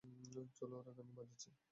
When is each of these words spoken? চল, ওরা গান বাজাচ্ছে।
চল, 0.57 0.71
ওরা 0.73 0.91
গান 0.97 1.09
বাজাচ্ছে। 1.17 1.49